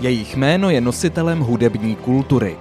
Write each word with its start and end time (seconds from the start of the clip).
Jejich 0.00 0.36
jméno 0.36 0.70
je 0.70 0.80
nositelem 0.80 1.40
hudební 1.40 1.96
kultury. 1.96 2.56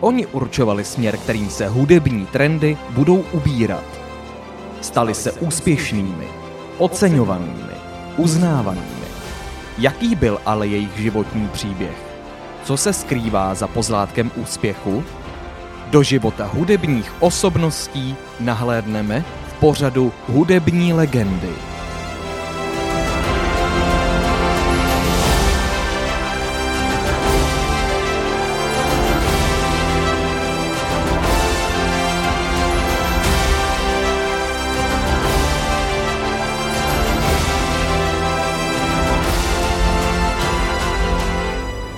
Oni 0.00 0.26
určovali 0.26 0.84
směr, 0.84 1.16
kterým 1.16 1.50
se 1.50 1.68
hudební 1.68 2.26
trendy 2.26 2.76
budou 2.90 3.24
ubírat. 3.32 3.84
Stali 4.80 5.14
se 5.14 5.32
úspěšnými, 5.32 6.28
oceňovanými, 6.78 7.74
uznávanými. 8.16 9.10
Jaký 9.78 10.14
byl 10.14 10.40
ale 10.46 10.66
jejich 10.66 10.98
životní 10.98 11.48
příběh? 11.48 11.96
Co 12.64 12.76
se 12.76 12.92
skrývá 12.92 13.54
za 13.54 13.66
pozlátkem 13.66 14.30
úspěchu? 14.36 15.04
Do 15.90 16.02
života 16.02 16.46
hudebních 16.46 17.12
osobností 17.20 18.16
nahlédneme 18.40 19.24
v 19.48 19.52
pořadu 19.52 20.12
Hudební 20.28 20.92
legendy. 20.92 21.69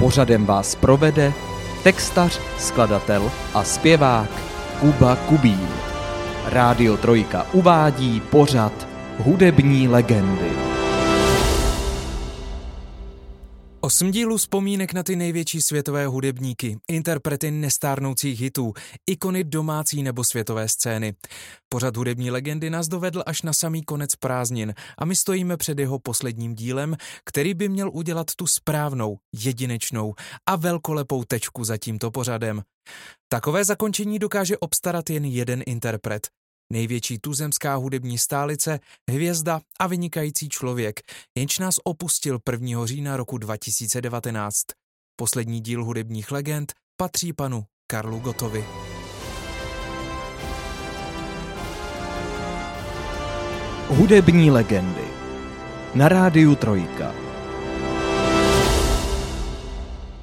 Pořadem 0.02 0.46
vás 0.46 0.74
provede 0.74 1.32
textař, 1.82 2.40
skladatel 2.58 3.30
a 3.54 3.64
zpěvák 3.64 4.30
Kuba 4.80 5.16
Kubín. 5.16 5.68
Rádio 6.46 6.96
Trojka 6.96 7.46
uvádí 7.52 8.20
pořad 8.20 8.88
Hudební 9.18 9.88
legendy. 9.88 10.71
Osm 14.02 14.10
dílů 14.10 14.36
vzpomínek 14.36 14.92
na 14.92 15.02
ty 15.02 15.16
největší 15.16 15.62
světové 15.62 16.06
hudebníky, 16.06 16.78
interprety 16.90 17.50
nestárnoucích 17.50 18.40
hitů, 18.40 18.72
ikony 19.10 19.44
domácí 19.44 20.02
nebo 20.02 20.24
světové 20.24 20.68
scény. 20.68 21.14
Pořad 21.68 21.96
hudební 21.96 22.30
legendy 22.30 22.70
nás 22.70 22.88
dovedl 22.88 23.22
až 23.26 23.42
na 23.42 23.52
samý 23.52 23.82
konec 23.82 24.16
prázdnin 24.16 24.74
a 24.98 25.04
my 25.04 25.16
stojíme 25.16 25.56
před 25.56 25.78
jeho 25.78 25.98
posledním 25.98 26.54
dílem, 26.54 26.96
který 27.24 27.54
by 27.54 27.68
měl 27.68 27.90
udělat 27.92 28.26
tu 28.36 28.46
správnou, 28.46 29.16
jedinečnou 29.34 30.14
a 30.48 30.56
velkolepou 30.56 31.24
tečku 31.24 31.64
za 31.64 31.76
tímto 31.76 32.10
pořadem. 32.10 32.62
Takové 33.28 33.64
zakončení 33.64 34.18
dokáže 34.18 34.58
obstarat 34.58 35.10
jen 35.10 35.24
jeden 35.24 35.62
interpret 35.66 36.28
největší 36.72 37.18
tuzemská 37.18 37.74
hudební 37.74 38.18
stálice, 38.18 38.80
hvězda 39.10 39.60
a 39.80 39.86
vynikající 39.86 40.48
člověk, 40.48 41.00
jenž 41.38 41.58
nás 41.58 41.74
opustil 41.84 42.38
1. 42.52 42.86
října 42.86 43.16
roku 43.16 43.38
2019. 43.38 44.62
Poslední 45.16 45.60
díl 45.60 45.84
hudebních 45.84 46.30
legend 46.30 46.72
patří 46.96 47.32
panu 47.32 47.64
Karlu 47.86 48.18
Gotovi. 48.18 48.64
Hudební 53.88 54.50
legendy 54.50 55.04
na 55.94 56.08
rádiu 56.08 56.54
Trojka. 56.54 57.31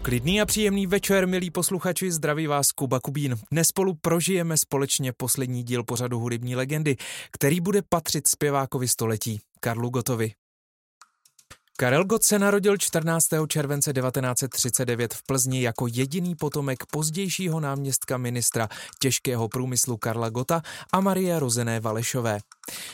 Klidný 0.02 0.42
a 0.42 0.46
příjemný 0.46 0.88
večer, 0.88 1.28
milí 1.28 1.52
posluchači, 1.52 2.12
zdraví 2.12 2.48
vás 2.48 2.66
Kuba 2.72 3.00
Kubín. 3.00 3.36
Dnes 3.52 3.68
spolu 3.68 3.94
prožijeme 4.02 4.58
společně 4.58 5.14
poslední 5.14 5.64
díl 5.64 5.84
pořadu 5.84 6.20
Hudební 6.20 6.56
legendy, 6.56 6.96
který 7.32 7.60
bude 7.60 7.82
patřit 7.90 8.28
zpěvákovi 8.28 8.88
století, 8.88 9.40
Karlu 9.60 9.90
Gotovi. 9.90 10.32
Karel 11.80 12.06
Gott 12.06 12.24
se 12.24 12.40
narodil 12.40 12.78
14. 12.78 13.28
července 13.48 13.94
1939 13.94 15.14
v 15.14 15.24
Plzni 15.24 15.62
jako 15.62 15.88
jediný 15.88 16.36
potomek 16.36 16.86
pozdějšího 16.92 17.60
náměstka 17.60 18.18
ministra 18.18 18.70
těžkého 19.02 19.48
průmyslu 19.48 19.98
Karla 19.98 20.30
Gota 20.30 20.62
a 20.94 21.00
Marie 21.00 21.40
Rozené 21.40 21.80
Valešové. 21.80 22.40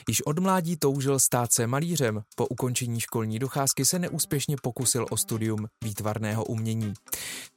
Již 0.10 0.22
od 0.22 0.40
mládí 0.40 0.78
toužil 0.78 1.20
stát 1.20 1.54
se 1.54 1.68
malířem, 1.68 2.22
po 2.36 2.48
ukončení 2.48 3.00
školní 3.00 3.40
docházky 3.40 3.86
se 3.86 4.00
neúspěšně 4.00 4.56
pokusil 4.64 5.06
o 5.10 5.18
studium 5.18 5.68
výtvarného 5.84 6.44
umění. 6.44 6.94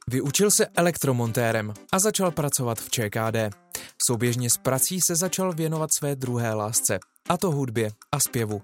Vyučil 0.07 0.51
se 0.51 0.67
elektromontérem 0.67 1.73
a 1.91 1.99
začal 1.99 2.31
pracovat 2.31 2.79
v 2.79 2.89
ČKD. 2.89 3.55
Souběžně 4.01 4.49
s 4.49 4.57
prací 4.57 5.01
se 5.01 5.15
začal 5.15 5.53
věnovat 5.53 5.93
své 5.93 6.15
druhé 6.15 6.53
lásce, 6.53 6.99
a 7.29 7.37
to 7.37 7.51
hudbě 7.51 7.91
a 8.11 8.19
zpěvu. 8.19 8.61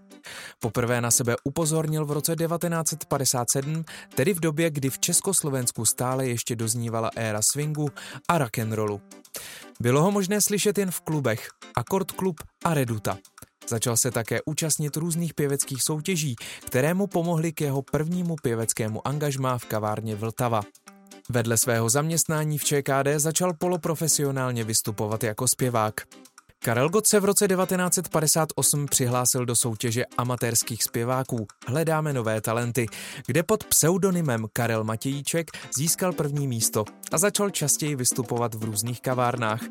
Poprvé 0.59 1.01
na 1.01 1.11
sebe 1.11 1.35
upozornil 1.43 2.05
v 2.05 2.11
roce 2.11 2.35
1957, 2.35 3.85
tedy 4.15 4.33
v 4.33 4.39
době, 4.39 4.69
kdy 4.69 4.89
v 4.89 4.99
Československu 4.99 5.85
stále 5.85 6.27
ještě 6.27 6.55
doznívala 6.55 7.11
éra 7.15 7.41
swingu 7.41 7.89
a 8.29 8.37
rock'n'rollu. 8.37 9.01
Bylo 9.79 10.03
ho 10.03 10.11
možné 10.11 10.41
slyšet 10.41 10.77
jen 10.77 10.91
v 10.91 11.01
klubech, 11.01 11.47
Akord 11.77 12.11
Klub 12.11 12.35
a 12.63 12.73
Reduta. 12.73 13.17
Začal 13.69 13.97
se 13.97 14.11
také 14.11 14.39
účastnit 14.45 14.97
různých 14.97 15.33
pěveckých 15.33 15.83
soutěží, 15.83 16.35
které 16.65 16.93
mu 16.93 17.07
pomohly 17.07 17.53
k 17.53 17.61
jeho 17.61 17.81
prvnímu 17.81 18.35
pěveckému 18.41 19.07
angažmá 19.07 19.57
v 19.57 19.65
kavárně 19.65 20.15
Vltava. 20.15 20.61
Vedle 21.29 21.57
svého 21.57 21.89
zaměstnání 21.89 22.57
v 22.57 22.63
ČKD 22.63 23.07
začal 23.17 23.53
poloprofesionálně 23.53 24.63
vystupovat 24.63 25.23
jako 25.23 25.47
zpěvák. 25.47 26.01
Karel 26.65 26.89
Gott 26.89 27.07
se 27.07 27.19
v 27.19 27.25
roce 27.25 27.47
1958 27.47 28.85
přihlásil 28.85 29.45
do 29.45 29.55
soutěže 29.55 30.05
amatérských 30.17 30.83
zpěváků 30.83 31.47
Hledáme 31.67 32.13
nové 32.13 32.41
talenty, 32.41 32.85
kde 33.27 33.43
pod 33.43 33.63
pseudonymem 33.63 34.45
Karel 34.53 34.83
Matějíček 34.83 35.51
získal 35.77 36.13
první 36.13 36.47
místo 36.47 36.85
a 37.11 37.17
začal 37.17 37.49
častěji 37.49 37.95
vystupovat 37.95 38.55
v 38.55 38.63
různých 38.63 39.01
kavárnách. 39.01 39.61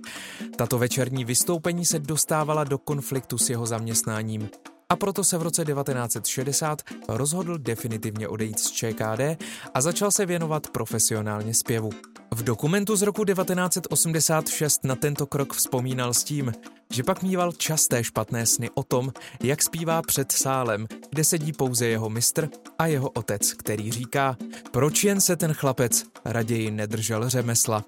Tato 0.57 0.79
večerní 0.79 1.25
vystoupení 1.25 1.85
se 1.85 1.99
dostávala 1.99 2.65
do 2.65 2.79
konfliktu 2.79 3.39
s 3.39 3.51
jeho 3.51 3.67
zaměstnáním 3.67 4.49
a 4.89 4.97
proto 4.97 5.25
se 5.25 5.39
v 5.39 5.43
roce 5.43 5.65
1960 5.65 6.83
rozhodl 7.09 7.59
definitivně 7.59 8.29
odejít 8.29 8.59
z 8.59 8.71
ČKD 8.71 9.43
a 9.75 9.81
začal 9.81 10.11
se 10.11 10.27
věnovat 10.27 10.67
profesionálně 10.67 11.55
zpěvu. 11.55 11.91
V 12.35 12.43
dokumentu 12.43 12.97
z 12.97 13.03
roku 13.03 13.25
1986 13.25 14.85
na 14.85 14.97
tento 14.97 15.27
krok 15.27 15.55
vzpomínal 15.55 16.15
s 16.15 16.25
tím, 16.25 16.53
že 16.91 17.03
pak 17.03 17.23
mýval 17.23 17.53
časté 17.53 18.05
špatné 18.05 18.47
sny 18.47 18.71
o 18.75 18.83
tom, 18.83 19.13
jak 19.43 19.63
zpívá 19.63 20.03
před 20.03 20.33
sálem, 20.33 20.87
kde 21.11 21.25
sedí 21.25 21.53
pouze 21.53 21.87
jeho 21.87 22.11
mistr 22.11 22.49
a 22.79 22.87
jeho 22.87 23.11
otec, 23.11 23.53
který 23.53 23.93
říká, 23.93 24.37
proč 24.71 25.05
jen 25.05 25.21
se 25.21 25.37
ten 25.37 25.53
chlapec 25.53 26.05
raději 26.25 26.71
nedržel 26.71 27.29
řemesla. 27.29 27.85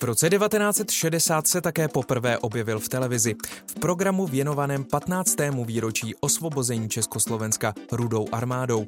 V 0.00 0.04
roce 0.04 0.30
1960 0.30 1.46
se 1.46 1.60
také 1.60 1.88
poprvé 1.88 2.38
objevil 2.38 2.80
v 2.80 2.88
televizi 2.88 3.34
v 3.66 3.74
programu 3.74 4.26
věnovaném 4.26 4.84
15. 4.84 5.36
výročí 5.64 6.14
osvobození 6.20 6.88
Československa 6.88 7.74
Rudou 7.92 8.26
armádou. 8.32 8.86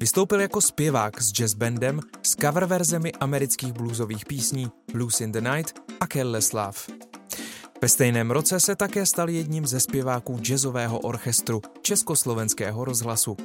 Vystoupil 0.00 0.40
jako 0.40 0.60
zpěvák 0.60 1.22
s 1.22 1.32
jazzbandem 1.32 2.00
s 2.22 2.36
cover 2.36 2.64
verzemi 2.64 3.12
amerických 3.12 3.72
bluesových 3.72 4.26
písní 4.26 4.70
Blues 4.92 5.20
in 5.20 5.32
the 5.32 5.40
Night 5.40 5.74
a 6.00 6.06
Careless 6.06 6.52
Love. 6.52 6.78
Ve 7.82 7.88
stejném 7.88 8.30
roce 8.30 8.60
se 8.60 8.76
také 8.76 9.06
stal 9.06 9.30
jedním 9.30 9.66
ze 9.66 9.80
zpěváků 9.80 10.38
jazzového 10.38 10.98
orchestru 10.98 11.62
Československého 11.82 12.84
rozhlasu. 12.84 13.36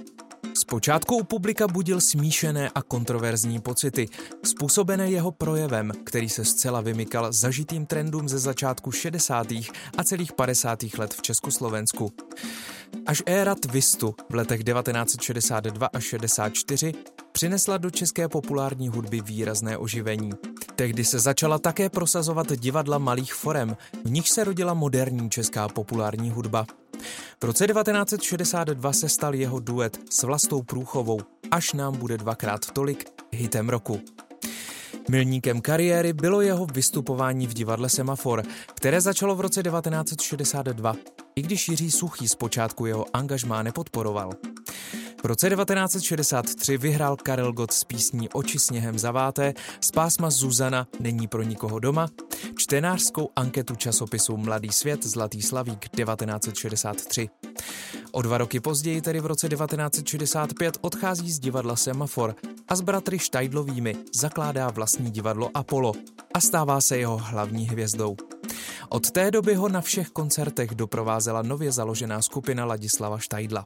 Zpočátku 0.68 1.18
u 1.18 1.24
publika 1.24 1.68
budil 1.68 2.02
smíšené 2.02 2.70
a 2.76 2.82
kontroverzní 2.82 3.60
pocity, 3.60 4.08
způsobené 4.44 5.12
jeho 5.12 5.32
projevem, 5.32 5.92
který 6.04 6.30
se 6.30 6.46
zcela 6.46 6.82
vymykal 6.82 7.34
zažitým 7.34 7.86
trendům 7.86 8.30
ze 8.30 8.40
začátku 8.40 8.92
60. 8.92 9.48
a 9.98 10.04
celých 10.04 10.34
50. 10.34 10.80
let 10.98 11.14
v 11.14 11.22
Československu. 11.22 12.14
Až 13.06 13.24
éra 13.26 13.56
twistu 13.56 14.16
v 14.30 14.36
letech 14.36 14.64
1962 14.64 15.90
až 15.94 16.04
64 16.04 16.94
přinesla 17.31 17.78
do 17.78 17.90
české 17.90 18.28
populární 18.28 18.90
hudby 18.90 19.22
výrazné 19.22 19.78
oživení. 19.78 20.31
Tehdy 20.75 21.06
se 21.06 21.20
začala 21.20 21.60
také 21.60 21.90
prosazovat 21.90 22.48
divadla 22.56 22.98
malých 22.98 23.34
forem, 23.34 23.78
v 24.06 24.10
nich 24.10 24.30
se 24.30 24.44
rodila 24.44 24.74
moderní 24.74 25.30
česká 25.30 25.68
populární 25.68 26.31
hudba. 26.31 26.66
V 27.42 27.44
roce 27.44 27.68
1962 27.68 28.94
se 28.94 29.10
stal 29.10 29.36
jeho 29.36 29.60
duet 29.60 30.00
s 30.10 30.24
Vlastou 30.24 30.62
Průchovou 30.62 31.20
Až 31.52 31.74
nám 31.74 31.98
bude 31.98 32.18
dvakrát 32.18 32.72
tolik 32.72 33.06
hitem 33.32 33.70
roku. 33.70 34.02
Milníkem 35.10 35.62
kariéry 35.62 36.14
bylo 36.14 36.42
jeho 36.42 36.66
vystupování 36.66 37.48
v 37.48 37.54
divadle 37.54 37.90
Semafor, 37.90 38.44
které 38.74 39.02
začalo 39.02 39.36
v 39.36 39.42
roce 39.42 39.64
1962, 39.64 40.96
i 41.36 41.42
když 41.42 41.70
Jiří 41.70 41.92
Suchý 41.92 42.28
zpočátku 42.28 42.86
jeho 42.86 43.06
angažmá 43.14 43.64
nepodporoval. 43.64 44.32
V 45.24 45.26
roce 45.26 45.50
1963 45.50 46.78
vyhrál 46.78 47.16
Karel 47.16 47.54
Gott 47.54 47.72
s 47.72 47.84
písní 47.84 48.30
Oči 48.30 48.60
sněhem 48.60 49.00
zaváté 49.00 49.54
z 49.82 49.92
pásma 49.92 50.30
Zuzana 50.30 50.88
Není 51.00 51.28
pro 51.28 51.44
nikoho 51.44 51.80
doma, 51.80 52.08
čtenářskou 52.68 53.30
anketu 53.36 53.75
časopisu 53.75 54.38
Mladý 54.38 54.69
svět 54.69 55.04
Zlatý 55.04 55.42
slavík 55.42 55.90
1963. 55.90 57.30
O 58.12 58.22
dva 58.22 58.38
roky 58.38 58.60
později, 58.60 59.02
tedy 59.02 59.19
v 59.19 59.25
roce 59.25 59.50
1965, 59.50 60.78
odchází 60.81 61.31
z 61.31 61.40
divadla 61.40 61.75
Semafor 61.75 62.36
a 62.68 62.75
s 62.75 62.81
bratry 62.81 63.19
Štajdlovými 63.19 63.96
zakládá 64.16 64.69
vlastní 64.69 65.12
divadlo 65.12 65.52
Apollo 65.54 65.94
a 66.34 66.40
stává 66.40 66.81
se 66.81 66.98
jeho 66.98 67.18
hlavní 67.18 67.69
hvězdou. 67.69 68.16
Od 68.90 69.12
té 69.12 69.31
doby 69.31 69.56
ho 69.56 69.70
na 69.70 69.81
všech 69.81 70.10
koncertech 70.10 70.75
doprovázela 70.75 71.42
nově 71.42 71.72
založená 71.72 72.22
skupina 72.22 72.66
Ladislava 72.66 73.18
Štajdla. 73.18 73.66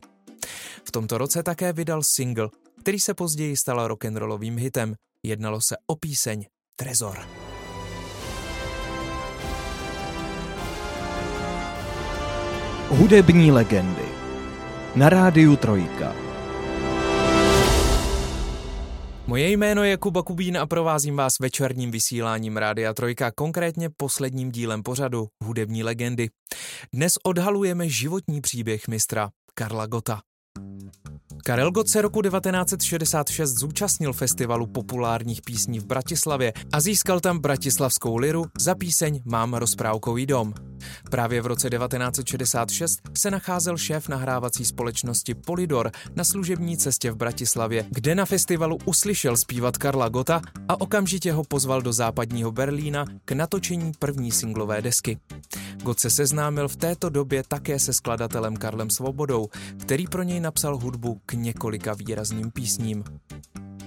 V 0.88 0.92
tomto 0.92 1.18
roce 1.18 1.44
také 1.44 1.74
vydal 1.74 2.04
single, 2.04 2.50
který 2.80 3.00
se 3.00 3.13
později 3.13 3.57
stal 3.57 3.88
rock'n'rollovým 3.88 4.57
hitem. 4.57 4.95
Jednalo 5.25 5.62
se 5.62 5.75
o 5.88 5.95
píseň 5.95 6.45
Trezor. 6.75 7.50
Hudební 12.91 13.51
legendy 13.51 14.05
na 14.95 15.09
rádiu 15.09 15.55
Trojka. 15.55 16.15
Moje 19.27 19.49
jméno 19.49 19.83
je 19.83 19.97
Kuba 19.97 20.23
Kubín 20.23 20.57
a 20.57 20.65
provázím 20.65 21.15
vás 21.15 21.33
večerním 21.39 21.91
vysíláním 21.91 22.57
Rádia 22.57 22.93
Trojka, 22.93 23.31
konkrétně 23.31 23.89
posledním 23.97 24.51
dílem 24.51 24.83
pořadu 24.83 25.27
Hudební 25.43 25.83
legendy. 25.83 26.29
Dnes 26.93 27.13
odhalujeme 27.23 27.89
životní 27.89 28.41
příběh 28.41 28.88
mistra 28.88 29.29
Karla 29.53 29.85
Gota. 29.85 30.21
Karel 31.43 31.71
Gott 31.71 31.89
se 31.89 32.01
roku 32.01 32.21
1966 32.21 33.57
zúčastnil 33.57 34.13
festivalu 34.13 34.67
populárních 34.67 35.41
písní 35.41 35.79
v 35.79 35.85
Bratislavě 35.85 36.53
a 36.73 36.79
získal 36.81 37.19
tam 37.19 37.39
bratislavskou 37.39 38.17
liru 38.17 38.45
za 38.59 38.75
píseň 38.75 39.21
Mám 39.25 39.53
rozprávkový 39.53 40.25
dom. 40.25 40.53
Právě 41.09 41.41
v 41.41 41.45
roce 41.45 41.69
1966 41.69 42.99
se 43.17 43.31
nacházel 43.31 43.77
šéf 43.77 44.09
nahrávací 44.09 44.65
společnosti 44.65 45.33
Polydor 45.33 45.91
na 46.15 46.23
služební 46.23 46.77
cestě 46.77 47.11
v 47.11 47.15
Bratislavě, 47.15 47.85
kde 47.89 48.15
na 48.15 48.25
festivalu 48.25 48.77
uslyšel 48.85 49.37
zpívat 49.37 49.77
Karla 49.77 50.09
Gota 50.09 50.41
a 50.67 50.81
okamžitě 50.81 51.31
ho 51.31 51.44
pozval 51.44 51.81
do 51.81 51.94
západního 51.94 52.51
Berlína 52.51 53.05
k 53.25 53.31
natočení 53.31 53.91
první 53.99 54.31
singlové 54.31 54.81
desky. 54.81 55.17
Gott 55.83 55.99
se 55.99 56.09
seznámil 56.09 56.67
v 56.67 56.75
této 56.75 57.09
době 57.09 57.44
také 57.47 57.79
se 57.79 57.94
skladatelem 57.94 58.57
Karlem 58.57 58.89
Svobodou, 58.89 59.47
který 59.77 60.07
pro 60.07 60.23
něj 60.23 60.39
napsal 60.39 60.77
hudbu 60.77 61.21
několika 61.33 61.94
výrazným 61.94 62.51
písním. 62.51 63.04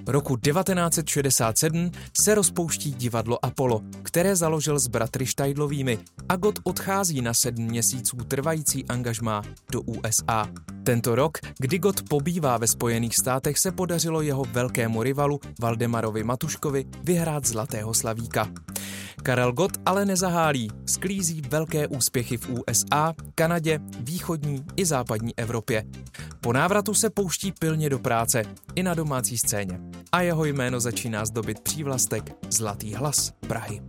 Roku 0.07 0.37
1967 0.37 1.91
se 2.19 2.35
rozpouští 2.35 2.95
divadlo 2.95 3.45
Apollo, 3.45 3.81
které 4.03 4.37
založil 4.37 4.79
s 4.79 4.87
bratry 4.87 5.27
Štajdlovými 5.27 5.99
a 6.29 6.37
Gott 6.37 6.59
odchází 6.65 7.23
na 7.23 7.35
sedm 7.35 7.65
měsíců 7.65 8.17
trvající 8.17 8.85
angažmá 8.85 9.43
do 9.73 9.81
USA. 9.81 10.49
Tento 10.83 11.15
rok, 11.15 11.39
kdy 11.59 11.79
Gott 11.79 12.09
pobývá 12.09 12.57
ve 12.57 12.67
Spojených 12.67 13.17
státech, 13.17 13.59
se 13.59 13.73
podařilo 13.73 14.23
jeho 14.23 14.45
velkému 14.45 15.03
rivalu 15.03 15.41
Valdemarovi 15.61 16.25
Matuškovi 16.25 16.85
vyhrát 17.03 17.47
Zlatého 17.47 17.95
slavíka. 17.95 18.49
Karel 19.23 19.53
Gott 19.53 19.73
ale 19.87 20.05
nezahálí, 20.05 20.71
sklízí 20.87 21.43
velké 21.49 21.89
úspěchy 21.89 22.37
v 22.37 22.49
USA, 22.49 23.15
Kanadě, 23.35 23.79
východní 24.01 24.65
i 24.77 24.87
západní 24.87 25.39
Evropě. 25.39 25.85
Po 26.41 26.53
návratu 26.53 26.95
se 26.95 27.11
pouští 27.11 27.53
pilně 27.53 27.91
do 27.91 27.99
práce 27.99 28.43
i 28.75 28.83
na 28.83 28.95
domácí 28.95 29.39
scéně 29.39 29.94
a 30.13 30.21
jeho 30.21 30.45
jméno 30.45 30.81
začíná 30.81 31.25
zdobit 31.25 31.61
přívlastek 31.61 32.37
Zlatý 32.51 32.95
hlas 32.95 33.33
Prahy. 33.47 33.81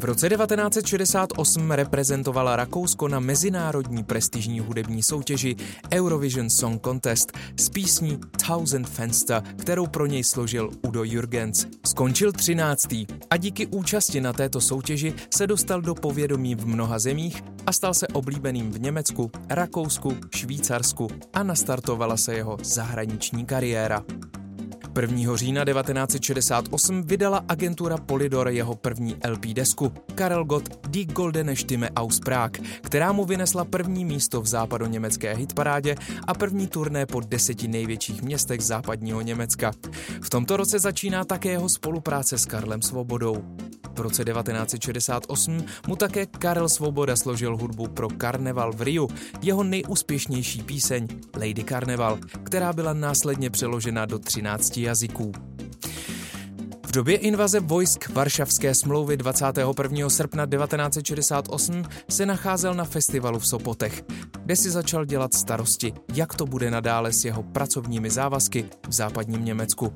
V 0.00 0.04
roce 0.04 0.28
1968 0.28 1.70
reprezentovala 1.70 2.56
Rakousko 2.56 3.08
na 3.08 3.20
mezinárodní 3.20 4.04
prestižní 4.04 4.60
hudební 4.60 5.02
soutěži 5.02 5.56
Eurovision 5.94 6.50
Song 6.50 6.84
Contest 6.84 7.32
s 7.56 7.68
písní 7.68 8.18
Thousand 8.46 8.88
Fenster, 8.88 9.42
kterou 9.56 9.86
pro 9.86 10.06
něj 10.06 10.24
složil 10.24 10.70
Udo 10.86 11.04
Jürgens. 11.04 11.66
Skončil 11.86 12.32
13. 12.32 12.92
a 13.30 13.36
díky 13.36 13.66
účasti 13.66 14.20
na 14.20 14.32
této 14.32 14.60
soutěži 14.60 15.14
se 15.34 15.46
dostal 15.46 15.80
do 15.80 15.94
povědomí 15.94 16.54
v 16.54 16.66
mnoha 16.66 16.98
zemích 16.98 17.42
a 17.66 17.72
stal 17.72 17.94
se 17.94 18.08
oblíbeným 18.08 18.70
v 18.70 18.80
Německu, 18.80 19.30
Rakousku, 19.48 20.16
Švýcarsku 20.34 21.08
a 21.32 21.42
nastartovala 21.42 22.16
se 22.16 22.34
jeho 22.34 22.56
zahraniční 22.62 23.46
kariéra. 23.46 24.04
1. 24.96 25.36
října 25.36 25.64
1968 25.64 27.02
vydala 27.02 27.44
agentura 27.48 27.96
Polydor 27.96 28.48
jeho 28.48 28.74
první 28.76 29.16
LP 29.28 29.46
desku 29.46 29.92
Karel 30.14 30.44
Gott 30.44 30.86
Die 30.86 31.06
Goldene 31.06 31.56
Stimme 31.56 31.90
aus 31.90 32.20
Prag, 32.20 32.50
která 32.82 33.12
mu 33.12 33.24
vynesla 33.24 33.64
první 33.64 34.04
místo 34.04 34.40
v 34.40 34.46
západoněmecké 34.46 35.34
hitparádě 35.34 35.94
a 36.26 36.34
první 36.34 36.66
turné 36.66 37.06
po 37.06 37.20
deseti 37.20 37.68
největších 37.68 38.22
městech 38.22 38.60
západního 38.60 39.20
Německa. 39.20 39.72
V 40.22 40.30
tomto 40.30 40.56
roce 40.56 40.78
začíná 40.78 41.24
také 41.24 41.48
jeho 41.48 41.68
spolupráce 41.68 42.38
s 42.38 42.46
Karlem 42.46 42.82
Svobodou. 42.82 43.42
V 43.94 44.00
roce 44.00 44.24
1968 44.24 45.64
mu 45.86 45.96
také 45.96 46.26
Karel 46.26 46.68
Svoboda 46.68 47.16
složil 47.16 47.56
hudbu 47.56 47.88
pro 47.88 48.08
Karneval 48.08 48.72
v 48.72 48.82
Riu, 48.82 49.08
jeho 49.42 49.64
nejúspěšnější 49.64 50.62
píseň 50.62 51.08
Lady 51.34 51.64
Carnival, 51.64 52.18
která 52.42 52.72
byla 52.72 52.92
následně 52.92 53.50
přeložena 53.50 54.06
do 54.06 54.18
13 54.18 54.79
jazyků. 54.82 55.32
V 56.90 56.92
době 56.92 57.16
invaze 57.16 57.60
vojsk 57.60 58.08
Varšavské 58.08 58.74
smlouvy 58.74 59.16
21. 59.16 60.10
srpna 60.10 60.46
1968 60.46 61.84
se 62.08 62.26
nacházel 62.26 62.74
na 62.74 62.84
festivalu 62.84 63.38
v 63.38 63.46
Sopotech, 63.46 64.02
kde 64.44 64.56
si 64.56 64.70
začal 64.70 65.04
dělat 65.04 65.34
starosti, 65.34 65.92
jak 66.14 66.34
to 66.34 66.46
bude 66.46 66.70
nadále 66.70 67.12
s 67.12 67.24
jeho 67.24 67.42
pracovními 67.42 68.10
závazky 68.10 68.64
v 68.88 68.92
západním 68.92 69.44
Německu. 69.44 69.92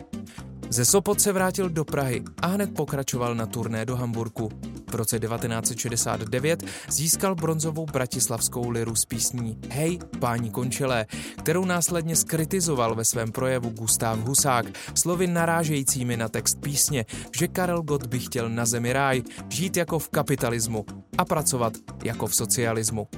Ze 0.69 0.85
Sopot 0.85 1.21
se 1.21 1.33
vrátil 1.33 1.69
do 1.69 1.85
Prahy 1.85 2.23
a 2.43 2.47
hned 2.47 2.75
pokračoval 2.75 3.35
na 3.35 3.47
turné 3.47 3.87
do 3.87 3.97
Hamburku. 3.97 4.49
V 4.91 4.95
roce 4.95 5.19
1969 5.19 6.65
získal 6.89 7.35
bronzovou 7.35 7.87
bratislavskou 7.87 8.71
liru 8.71 8.95
s 8.95 9.05
písní 9.05 9.59
Hej, 9.69 9.99
páni 10.19 10.51
končelé, 10.51 11.07
kterou 11.39 11.65
následně 11.65 12.17
skritizoval 12.17 12.95
ve 12.95 13.05
svém 13.05 13.33
projevu 13.33 13.71
Gustav 13.71 14.19
Husák, 14.19 14.67
slovy 14.95 15.27
narážejícími 15.27 16.17
na 16.17 16.29
text 16.29 16.61
písně, 16.61 17.05
že 17.39 17.49
Karel 17.49 17.83
Gott 17.83 18.07
by 18.07 18.21
chtěl 18.21 18.49
na 18.49 18.67
zemi 18.67 18.93
ráj, 18.93 19.23
žít 19.49 19.77
jako 19.77 19.99
v 19.99 20.09
kapitalismu 20.09 20.85
a 21.19 21.25
pracovat 21.25 21.73
jako 22.05 22.27
v 22.27 22.35
socialismu. 22.35 23.09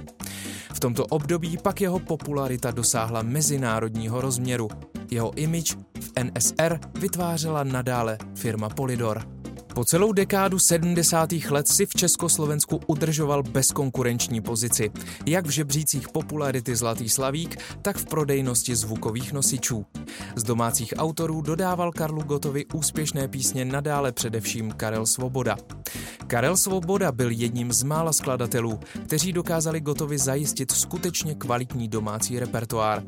V 0.75 0.81
tomto 0.81 1.07
období 1.07 1.57
pak 1.57 1.81
jeho 1.81 1.99
popularita 1.99 2.71
dosáhla 2.71 3.23
mezinárodního 3.23 4.21
rozměru. 4.21 4.69
Jeho 5.11 5.33
image 5.37 5.77
v 6.01 6.13
NSR 6.25 6.79
vytvářela 7.01 7.65
nadále 7.65 8.19
firma 8.35 8.69
Polydor. 8.69 9.36
Po 9.77 9.85
celou 9.85 10.13
dekádu 10.13 10.59
70. 10.59 11.33
let 11.51 11.69
si 11.69 11.87
v 11.87 11.95
Československu 11.95 12.81
udržoval 12.87 13.43
bezkonkurenční 13.43 14.41
pozici, 14.41 14.91
jak 15.27 15.47
v 15.47 15.51
žebřících 15.51 16.09
popularity 16.09 16.77
Zlatý 16.77 17.09
slavík, 17.09 17.57
tak 17.83 17.97
v 17.97 18.05
prodejnosti 18.05 18.77
zvukových 18.77 19.33
nosičů. 19.33 19.87
Z 20.37 20.43
domácích 20.43 20.95
autorů 20.97 21.41
dodával 21.41 21.93
Karlu 21.93 22.23
Gotovi 22.23 22.67
úspěšné 22.75 23.29
písně 23.29 23.65
nadále 23.65 24.13
především 24.13 24.73
Karel 24.73 25.07
Svoboda. 25.07 25.57
Karel 26.27 26.57
Svoboda 26.57 27.13
byl 27.13 27.31
jedním 27.31 27.73
z 27.73 27.83
mála 27.83 28.13
skladatelů, 28.13 28.81
kteří 29.05 29.33
dokázali 29.33 29.81
Gotovi 29.81 30.19
zajistit 30.19 30.71
skutečně 30.71 31.35
kvalitní 31.35 31.89
domácí 31.89 32.39
repertoár. 32.39 33.03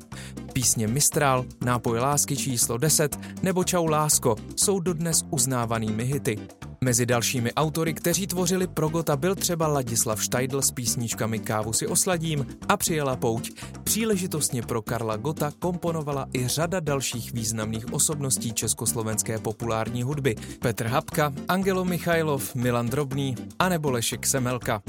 Písně 0.53 0.89
Mistral, 0.89 1.45
Nápoj 1.65 1.99
lásky 1.99 2.37
číslo 2.37 2.79
10 2.79 3.19
nebo 3.43 3.65
Čau 3.65 3.87
lásko 3.87 4.37
jsou 4.57 4.81
dodnes 4.81 5.25
uznávanými 5.31 6.05
hity. 6.05 6.58
Mezi 6.81 7.07
dalšími 7.07 7.53
autory, 7.53 7.95
kteří 7.95 8.27
tvořili 8.27 8.67
Progota, 8.67 9.17
byl 9.17 9.35
třeba 9.35 9.67
Ladislav 9.67 10.23
Štajdl 10.23 10.63
s 10.63 10.71
písničkami 10.71 11.39
Kávu 11.39 11.73
si 11.73 11.87
osladím 11.87 12.47
a 12.69 12.77
Přijela 12.77 13.17
pouť. 13.17 13.51
Příležitostně 13.85 14.63
pro 14.63 14.83
Karla 14.83 15.17
Gota 15.17 15.53
komponovala 15.59 16.27
i 16.35 16.49
řada 16.49 16.81
dalších 16.81 17.33
významných 17.33 17.93
osobností 17.93 18.53
československé 18.53 19.39
populární 19.39 20.03
hudby. 20.03 20.35
Petr 20.61 20.87
Hapka, 20.87 21.33
Angelo 21.49 21.85
Michajlov, 21.85 22.55
Milan 22.55 22.87
Drobný 22.87 23.37
a 23.59 23.69
nebo 23.69 23.91
Lešek 23.91 24.27
Semelka. 24.27 24.83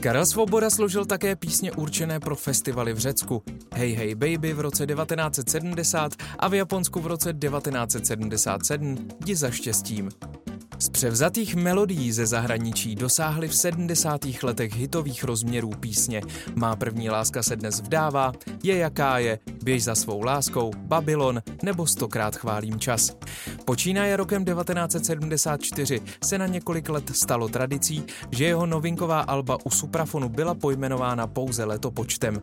Karel 0.00 0.26
Svoboda 0.26 0.70
složil 0.70 1.04
také 1.04 1.36
písně 1.36 1.72
určené 1.72 2.20
pro 2.20 2.36
festivaly 2.36 2.92
v 2.92 2.98
Řecku. 2.98 3.42
Hey 3.74 3.92
Hey 3.92 4.14
Baby 4.14 4.52
v 4.52 4.60
roce 4.60 4.86
1970 4.86 6.12
a 6.38 6.48
v 6.48 6.54
Japonsku 6.54 7.00
v 7.00 7.06
roce 7.06 7.32
1977 7.32 9.08
Jdi 9.20 9.36
za 9.36 9.50
štěstím. 9.50 10.08
Z 10.80 10.88
převzatých 10.88 11.54
melodií 11.54 12.12
ze 12.12 12.26
zahraničí 12.26 12.94
dosáhly 12.94 13.48
v 13.48 13.54
70. 13.54 14.20
letech 14.42 14.76
hitových 14.76 15.24
rozměrů 15.24 15.70
písně 15.80 16.22
Má 16.54 16.76
první 16.76 17.10
láska 17.10 17.42
se 17.42 17.56
dnes 17.56 17.80
vdává, 17.80 18.32
Je 18.62 18.76
jaká 18.76 19.18
je, 19.18 19.38
Běž 19.64 19.84
za 19.84 19.94
svou 19.94 20.22
láskou, 20.22 20.70
Babylon 20.76 21.42
nebo 21.62 21.86
Stokrát 21.86 22.36
chválím 22.36 22.78
čas. 22.78 23.16
Počínaje 23.64 24.16
rokem 24.16 24.44
1974 24.44 26.00
se 26.24 26.38
na 26.38 26.46
několik 26.46 26.88
let 26.88 27.10
stalo 27.16 27.48
tradicí, 27.48 28.04
že 28.30 28.44
jeho 28.44 28.66
novinková 28.66 29.20
alba 29.20 29.58
u 29.64 29.70
Suprafonu 29.70 30.28
byla 30.28 30.54
pojmenována 30.54 31.26
pouze 31.26 31.64
letopočtem. 31.64 32.42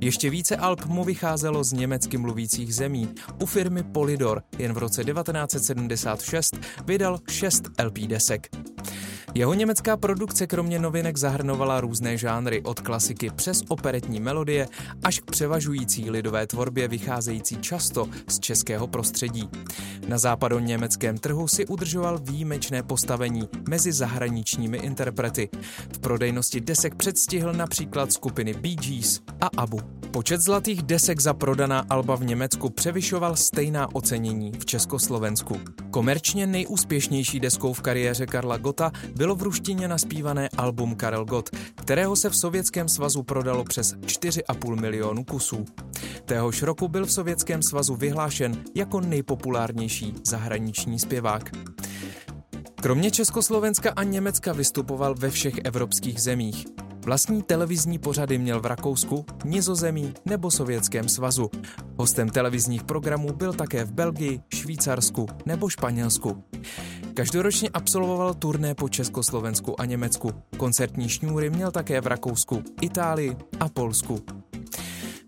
Ještě 0.00 0.30
více 0.30 0.56
alb 0.56 0.86
mu 0.86 1.04
vycházelo 1.04 1.64
z 1.64 1.72
německy 1.72 2.18
mluvících 2.18 2.74
zemí. 2.74 3.08
U 3.42 3.46
firmy 3.46 3.82
Polydor 3.82 4.42
jen 4.58 4.72
v 4.72 4.78
roce 4.78 5.04
1976 5.04 6.56
vydal 6.86 7.18
6 7.30 7.73
LP 7.84 7.98
desek. 7.98 8.48
Jeho 9.34 9.54
německá 9.54 9.96
produkce 9.96 10.46
kromě 10.46 10.78
novinek 10.78 11.16
zahrnovala 11.16 11.80
různé 11.80 12.16
žánry 12.18 12.62
od 12.62 12.80
klasiky 12.80 13.30
přes 13.30 13.62
operetní 13.68 14.20
melodie 14.20 14.68
až 15.02 15.20
k 15.20 15.30
převažující 15.30 16.10
lidové 16.10 16.46
tvorbě 16.46 16.88
vycházející 16.88 17.56
často 17.56 18.08
z 18.28 18.38
českého 18.38 18.86
prostředí. 18.86 19.48
Na 20.08 20.18
západo-německém 20.18 21.18
trhu 21.18 21.48
si 21.48 21.66
udržoval 21.66 22.18
výjimečné 22.18 22.82
postavení 22.82 23.48
mezi 23.68 23.92
zahraničními 23.92 24.78
interprety. 24.78 25.48
V 25.92 25.98
prodejnosti 25.98 26.60
desek 26.60 26.94
předstihl 26.94 27.52
například 27.52 28.12
skupiny 28.12 28.54
Bee 28.54 28.76
Gees 28.76 29.20
a 29.40 29.50
Abu. 29.56 30.03
Počet 30.14 30.40
zlatých 30.40 30.82
desek 30.82 31.20
za 31.20 31.34
prodaná 31.34 31.84
alba 31.90 32.16
v 32.16 32.24
Německu 32.24 32.70
převyšoval 32.70 33.36
stejná 33.36 33.94
ocenění 33.94 34.52
v 34.52 34.64
Československu. 34.64 35.60
Komerčně 35.90 36.46
nejúspěšnější 36.46 37.40
deskou 37.40 37.72
v 37.72 37.80
kariéře 37.80 38.26
Karla 38.26 38.56
Gota 38.56 38.92
bylo 39.16 39.34
v 39.36 39.42
ruštině 39.42 39.88
naspívané 39.88 40.48
album 40.56 40.96
Karel 40.96 41.24
Gott, 41.24 41.50
kterého 41.74 42.16
se 42.16 42.30
v 42.30 42.36
Sovětském 42.36 42.88
svazu 42.88 43.22
prodalo 43.22 43.64
přes 43.64 43.94
4,5 43.94 44.80
milionu 44.80 45.24
kusů. 45.24 45.64
Téhož 46.24 46.62
roku 46.62 46.88
byl 46.88 47.06
v 47.06 47.12
Sovětském 47.12 47.62
svazu 47.62 47.94
vyhlášen 47.96 48.64
jako 48.74 49.00
nejpopulárnější 49.00 50.14
zahraniční 50.26 50.98
zpěvák. 50.98 51.50
Kromě 52.74 53.10
Československa 53.10 53.92
a 53.96 54.02
Německa 54.02 54.52
vystupoval 54.52 55.14
ve 55.18 55.30
všech 55.30 55.54
evropských 55.64 56.22
zemích. 56.22 56.64
Vlastní 57.04 57.42
televizní 57.42 57.98
pořady 57.98 58.38
měl 58.38 58.60
v 58.60 58.66
Rakousku, 58.66 59.26
Nizozemí 59.44 60.14
nebo 60.24 60.50
Sovětském 60.50 61.08
svazu. 61.08 61.50
Hostem 61.96 62.28
televizních 62.28 62.84
programů 62.84 63.32
byl 63.32 63.52
také 63.52 63.84
v 63.84 63.92
Belgii, 63.92 64.40
Švýcarsku 64.54 65.26
nebo 65.46 65.68
Španělsku. 65.68 66.44
Každoročně 67.14 67.68
absolvoval 67.68 68.34
turné 68.34 68.74
po 68.74 68.88
Československu 68.88 69.80
a 69.80 69.84
Německu. 69.84 70.30
Koncertní 70.56 71.08
šňůry 71.08 71.50
měl 71.50 71.70
také 71.70 72.00
v 72.00 72.06
Rakousku, 72.06 72.62
Itálii 72.80 73.36
a 73.60 73.68
Polsku. 73.68 74.20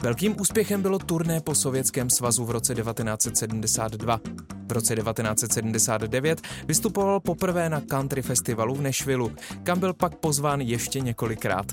Velkým 0.02 0.40
úspěchem 0.40 0.82
bylo 0.82 0.98
turné 0.98 1.40
po 1.40 1.54
Sovětském 1.54 2.10
svazu 2.10 2.44
v 2.44 2.50
roce 2.50 2.74
1972. 2.74 4.20
V 4.68 4.72
roce 4.72 4.96
1979 4.96 6.40
vystupoval 6.66 7.20
poprvé 7.20 7.70
na 7.70 7.80
country 7.80 8.22
festivalu 8.22 8.74
v 8.74 8.82
Nashville, 8.82 9.30
kam 9.62 9.80
byl 9.80 9.94
pak 9.94 10.14
pozván 10.14 10.60
ještě 10.60 11.00
několikrát. 11.00 11.66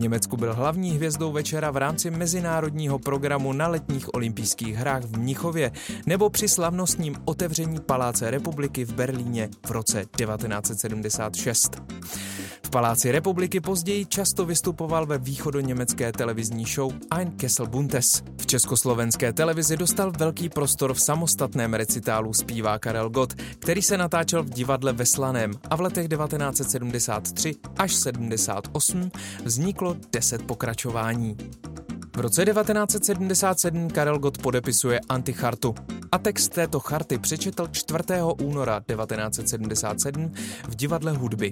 Německu 0.00 0.36
byl 0.36 0.54
hlavní 0.54 0.90
hvězdou 0.90 1.32
večera 1.32 1.70
v 1.70 1.76
rámci 1.76 2.10
mezinárodního 2.10 2.98
programu 2.98 3.52
na 3.52 3.68
letních 3.68 4.14
olympijských 4.14 4.74
hrách 4.76 5.02
v 5.02 5.18
Mnichově 5.18 5.72
nebo 6.06 6.30
při 6.30 6.48
slavnostním 6.48 7.16
otevření 7.24 7.80
Paláce 7.80 8.30
republiky 8.30 8.84
v 8.84 8.92
Berlíně 8.92 9.48
v 9.66 9.70
roce 9.70 10.04
1976. 10.16 11.82
V 12.70 12.70
Paláci 12.70 13.12
republiky 13.12 13.60
později 13.60 14.06
často 14.06 14.46
vystupoval 14.46 15.06
ve 15.06 15.18
východoněmecké 15.18 16.12
televizní 16.12 16.64
show 16.64 16.92
Ein 17.10 17.30
Kessel 17.30 17.66
Buntes. 17.66 18.22
V 18.36 18.46
československé 18.46 19.32
televizi 19.32 19.76
dostal 19.76 20.12
velký 20.18 20.48
prostor 20.48 20.94
v 20.94 21.00
samostatném 21.00 21.74
recitálu 21.74 22.32
zpívá 22.32 22.78
Karel 22.78 23.10
Gott, 23.10 23.34
který 23.58 23.82
se 23.82 23.98
natáčel 23.98 24.42
v 24.42 24.50
divadle 24.50 24.92
ve 24.92 25.06
Slaném 25.06 25.50
a 25.70 25.76
v 25.76 25.80
letech 25.80 26.08
1973 26.08 27.54
až 27.76 27.94
78 27.94 29.10
vzniklo 29.44 29.89
10 30.12 30.42
pokračování. 30.42 31.36
V 32.16 32.20
roce 32.20 32.44
1977 32.44 33.90
Karel 33.90 34.18
Gott 34.18 34.38
podepisuje 34.38 35.00
antichartu 35.08 35.74
a 36.12 36.18
text 36.18 36.48
této 36.48 36.80
charty 36.80 37.18
přečetl 37.18 37.68
4. 37.72 37.98
února 38.42 38.80
1977 38.80 40.32
v 40.68 40.74
divadle 40.74 41.12
hudby. 41.12 41.50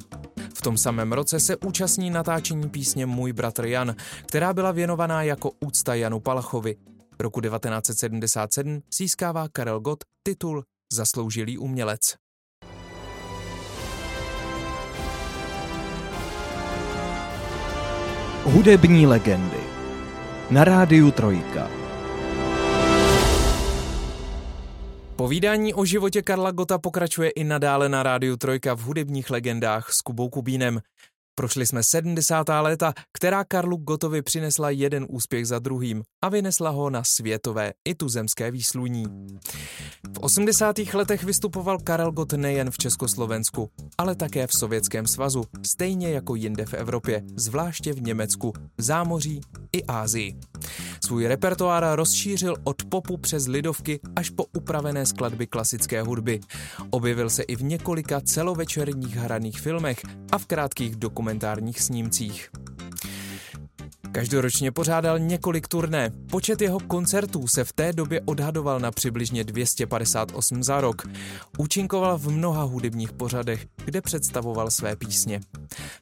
V 0.54 0.62
tom 0.62 0.78
samém 0.78 1.12
roce 1.12 1.40
se 1.40 1.56
účastní 1.56 2.10
natáčení 2.10 2.68
písně 2.68 3.06
Můj 3.06 3.32
bratr 3.32 3.66
Jan, 3.66 3.94
která 4.26 4.52
byla 4.52 4.72
věnovaná 4.72 5.22
jako 5.22 5.50
úcta 5.60 5.94
Janu 5.94 6.20
Palachovi. 6.20 6.76
Roku 7.20 7.40
1977 7.40 8.82
získává 8.94 9.48
Karel 9.52 9.80
Gott 9.80 10.04
titul 10.22 10.64
Zasloužilý 10.92 11.58
umělec. 11.58 12.00
Hudební 18.44 19.06
legendy 19.06 19.60
na 20.50 20.64
rádiu 20.64 21.10
Trojka. 21.10 21.70
Povídání 25.16 25.74
o 25.74 25.84
životě 25.84 26.22
Karla 26.22 26.50
Gota 26.50 26.78
pokračuje 26.78 27.30
i 27.30 27.44
nadále 27.44 27.88
na 27.88 28.02
rádiu 28.02 28.36
Trojka 28.36 28.74
v 28.74 28.80
hudebních 28.80 29.30
legendách 29.30 29.92
s 29.92 30.00
Kubou 30.00 30.28
Kubínem. 30.28 30.80
Prošli 31.38 31.66
jsme 31.66 31.82
70. 31.82 32.48
léta, 32.60 32.92
která 33.12 33.44
Karlu 33.44 33.76
Gotovi 33.76 34.22
přinesla 34.22 34.70
jeden 34.70 35.06
úspěch 35.08 35.46
za 35.46 35.58
druhým 35.58 36.02
a 36.24 36.28
vynesla 36.28 36.70
ho 36.70 36.90
na 36.90 37.02
světové 37.04 37.72
i 37.88 37.94
tuzemské 37.94 38.50
výsluní. 38.50 39.04
V 40.14 40.18
80. 40.20 40.78
letech 40.78 41.24
vystupoval 41.24 41.78
Karel 41.78 42.12
Gott 42.12 42.32
nejen 42.32 42.70
v 42.70 42.78
Československu, 42.78 43.70
ale 43.98 44.14
také 44.14 44.46
v 44.46 44.52
Sovětském 44.52 45.06
svazu, 45.06 45.44
stejně 45.66 46.10
jako 46.10 46.34
jinde 46.34 46.66
v 46.66 46.74
Evropě, 46.74 47.22
zvláště 47.36 47.92
v 47.92 48.02
Německu, 48.02 48.52
zámoří 48.78 49.40
i 49.72 49.84
Ázii. 49.84 50.36
Svůj 51.04 51.26
repertoár 51.26 51.96
rozšířil 51.96 52.54
od 52.64 52.84
popu 52.84 53.16
přes 53.16 53.46
lidovky 53.46 54.00
až 54.16 54.30
po 54.30 54.44
upravené 54.56 55.06
skladby 55.06 55.46
klasické 55.46 56.02
hudby. 56.02 56.40
Objevil 56.90 57.30
se 57.30 57.42
i 57.42 57.56
v 57.56 57.62
několika 57.62 58.20
celovečerních 58.20 59.16
hraných 59.16 59.60
filmech 59.60 60.00
a 60.32 60.38
v 60.38 60.46
krátkých 60.46 60.96
dokumentárních 61.28 61.80
snímcích. 61.80 62.50
Každoročně 64.12 64.72
pořádal 64.72 65.18
několik 65.18 65.68
turné. 65.68 66.10
Počet 66.30 66.62
jeho 66.62 66.80
koncertů 66.80 67.46
se 67.46 67.64
v 67.64 67.72
té 67.72 67.92
době 67.92 68.20
odhadoval 68.24 68.80
na 68.80 68.90
přibližně 68.90 69.44
258 69.44 70.62
za 70.62 70.80
rok. 70.80 71.02
Účinkoval 71.58 72.18
v 72.18 72.30
mnoha 72.30 72.62
hudebních 72.62 73.12
pořadech, 73.12 73.66
kde 73.84 74.00
představoval 74.00 74.70
své 74.70 74.96
písně. 74.96 75.40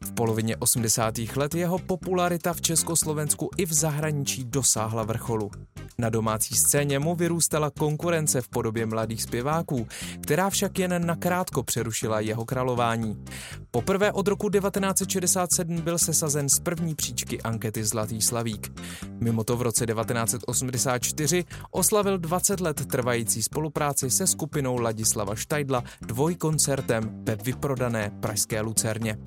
V 0.00 0.12
polovině 0.12 0.56
80. 0.56 1.14
let 1.36 1.54
jeho 1.54 1.78
popularita 1.78 2.52
v 2.52 2.60
Československu 2.60 3.50
i 3.56 3.66
v 3.66 3.72
zahraničí 3.72 4.44
dosáhla 4.44 5.02
vrcholu. 5.02 5.50
Na 5.98 6.08
domácí 6.08 6.54
scéně 6.54 6.98
mu 6.98 7.14
vyrůstala 7.14 7.70
konkurence 7.70 8.40
v 8.40 8.48
podobě 8.48 8.86
mladých 8.86 9.22
zpěváků, 9.22 9.86
která 10.22 10.50
však 10.50 10.78
jen 10.78 11.06
nakrátko 11.06 11.62
přerušila 11.62 12.20
jeho 12.20 12.44
králování. 12.44 13.24
Poprvé 13.70 14.12
od 14.12 14.28
roku 14.28 14.50
1967 14.50 15.80
byl 15.80 15.98
sesazen 15.98 16.48
z 16.48 16.60
první 16.60 16.94
příčky 16.94 17.42
ankety 17.42 17.84
Zlatý 17.86 18.22
slavík. 18.22 18.80
Mimo 19.20 19.44
to 19.44 19.56
v 19.56 19.62
roce 19.62 19.86
1984 19.86 21.44
oslavil 21.70 22.18
20 22.18 22.60
let 22.60 22.86
trvající 22.86 23.42
spolupráci 23.42 24.10
se 24.10 24.26
skupinou 24.26 24.78
Ladislava 24.78 25.34
Štajdla 25.34 25.84
dvojkoncertem 26.00 27.24
ve 27.24 27.36
vyprodané 27.36 28.10
pražské 28.20 28.60
Lucerně. 28.60 29.18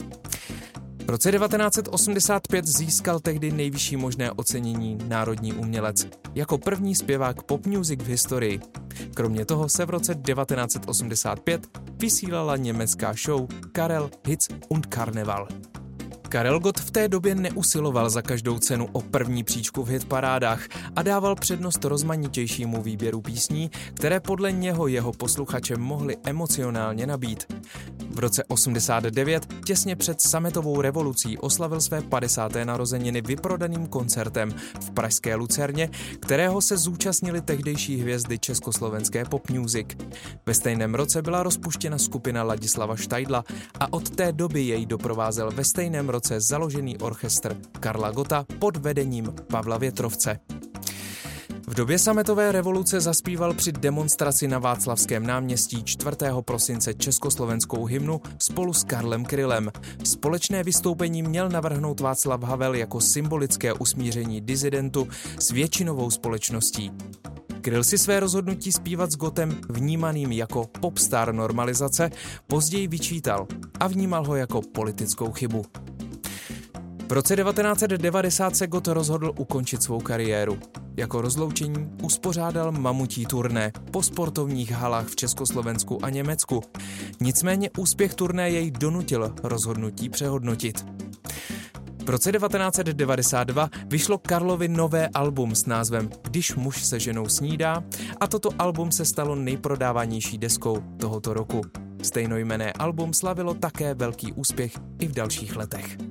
V 1.10 1.12
roce 1.12 1.32
1985 1.32 2.68
získal 2.68 3.20
tehdy 3.20 3.52
nejvyšší 3.52 3.98
možné 3.98 4.32
ocenění 4.32 4.98
Národní 5.08 5.54
umělec 5.54 6.08
jako 6.36 6.58
první 6.58 6.96
zpěvák 6.96 7.44
pop 7.44 7.66
music 7.66 8.04
v 8.04 8.08
historii. 8.08 8.60
Kromě 9.14 9.46
toho 9.46 9.70
se 9.70 9.86
v 9.86 9.90
roce 9.90 10.16
1985 10.16 11.68
vysílala 12.00 12.58
německá 12.58 13.14
show 13.26 13.48
Karel 13.72 14.10
Hits 14.26 14.48
und 14.70 14.86
Karneval. 14.86 15.48
Karel 16.30 16.60
Gott 16.60 16.80
v 16.80 16.92
té 16.92 17.08
době 17.08 17.36
neusiloval 17.36 18.10
za 18.10 18.22
každou 18.22 18.60
cenu 18.60 18.90
o 18.92 19.02
první 19.02 19.44
příčku 19.44 19.84
v 19.84 19.90
hitparádách 19.90 20.68
a 20.96 21.02
dával 21.04 21.36
přednost 21.36 21.86
rozmanitějšímu 21.86 22.82
výběru 22.82 23.22
písní, 23.22 23.72
které 23.94 24.20
podle 24.20 24.52
něho 24.52 24.88
jeho 24.88 25.12
posluchače 25.12 25.78
mohly 25.78 26.18
emocionálně 26.24 27.08
nabít. 27.08 27.54
V 28.10 28.20
roce 28.20 28.44
89, 28.44 29.48
těsně 29.66 29.96
před 29.96 30.22
sametovou 30.22 30.82
revolucí, 30.82 31.38
oslavil 31.38 31.82
své 31.82 32.02
50. 32.02 32.52
narozeniny 32.64 33.22
vyprodaným 33.22 33.88
koncertem 33.88 34.52
v 34.82 34.92
pražské 34.92 35.36
Lucerně, 35.36 35.90
kterého 36.20 36.62
se 36.62 36.78
zúčastnili 36.78 37.42
tehdejší 37.42 37.98
hvězdy 37.98 38.40
československé 38.40 39.26
pop 39.26 39.50
music. 39.50 39.88
Ve 40.46 40.54
stejném 40.54 40.96
roce 40.96 41.22
byla 41.22 41.44
rozpuštěna 41.44 41.98
skupina 41.98 42.44
Ladislava 42.44 42.96
Štajdla 42.96 43.44
a 43.80 43.94
od 43.94 44.10
té 44.10 44.32
doby 44.32 44.62
jej 44.62 44.86
doprovázel 44.86 45.52
ve 45.52 45.64
stejném 45.64 46.10
roce 46.10 46.19
založený 46.28 46.98
orchestr 46.98 47.58
Karla 47.80 48.12
Gota 48.12 48.46
pod 48.60 48.78
vedením 48.78 49.34
Pavla 49.48 49.78
Větrovce. 49.78 50.40
V 51.68 51.74
době 51.74 52.00
sametové 52.00 52.52
revoluce 52.52 53.02
zaspíval 53.02 53.54
při 53.54 53.72
demonstraci 53.72 54.48
na 54.48 54.60
Václavském 54.60 55.28
náměstí 55.28 55.84
4. 55.84 56.18
prosince 56.42 56.94
československou 56.94 57.86
hymnu 57.86 58.22
spolu 58.40 58.74
s 58.74 58.84
Karlem 58.84 59.26
Krylem. 59.26 59.72
Společné 60.04 60.64
vystoupení 60.64 61.24
měl 61.24 61.50
navrhnout 61.50 62.00
Václav 62.00 62.44
Havel 62.44 62.76
jako 62.76 63.02
symbolické 63.02 63.74
usmíření 63.74 64.42
dizidentu 64.42 65.08
s 65.40 65.52
většinovou 65.52 66.12
společností. 66.12 66.92
Kryl 67.62 67.84
si 67.84 67.98
své 67.98 68.20
rozhodnutí 68.20 68.72
zpívat 68.72 69.12
s 69.12 69.16
Gotem 69.16 69.62
vnímaným 69.70 70.32
jako 70.32 70.66
popstar 70.80 71.34
normalizace 71.34 72.10
později 72.48 72.88
vyčítal 72.88 73.48
a 73.80 73.88
vnímal 73.88 74.26
ho 74.26 74.36
jako 74.36 74.62
politickou 74.62 75.32
chybu. 75.32 75.66
V 77.10 77.12
roce 77.12 77.36
1990 77.36 78.56
se 78.56 78.68
Gott 78.68 78.88
rozhodl 78.88 79.34
ukončit 79.40 79.84
svou 79.84 80.00
kariéru. 80.00 80.60
Jako 80.98 81.22
rozloučení 81.22 81.90
uspořádal 82.04 82.72
mamutí 82.72 83.26
turné 83.26 83.72
po 83.92 84.04
sportovních 84.04 84.72
halách 84.72 85.08
v 85.08 85.16
Československu 85.16 86.06
a 86.06 86.10
Německu. 86.10 86.62
Nicméně 87.22 87.70
úspěch 87.78 88.14
turné 88.14 88.50
jej 88.50 88.72
donutil 88.72 89.36
rozhodnutí 89.44 90.10
přehodnotit. 90.10 90.86
V 92.06 92.10
roce 92.10 92.32
1992 92.32 93.70
vyšlo 93.86 94.18
Karlovi 94.18 94.68
nové 94.68 95.08
album 95.08 95.56
s 95.56 95.66
názvem 95.66 96.10
Když 96.24 96.56
muž 96.56 96.84
se 96.84 97.00
ženou 97.00 97.30
snídá 97.30 97.84
a 98.20 98.28
toto 98.28 98.50
album 98.60 98.92
se 98.92 99.06
stalo 99.06 99.36
nejprodávanější 99.36 100.38
deskou 100.38 100.84
tohoto 101.00 101.34
roku. 101.34 101.62
Stejnojmené 102.02 102.74
album 102.74 103.14
slavilo 103.14 103.54
také 103.54 103.94
velký 103.94 104.34
úspěch 104.34 104.74
i 105.00 105.08
v 105.08 105.14
dalších 105.14 105.56
letech. 105.56 106.09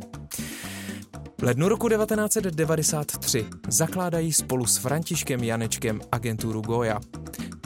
V 1.40 1.42
lednu 1.42 1.68
roku 1.68 1.88
1993 1.88 3.46
zakládají 3.68 4.32
spolu 4.32 4.66
s 4.66 4.76
Františkem 4.76 5.44
Janečkem 5.44 6.00
agenturu 6.12 6.60
Goya. 6.60 7.00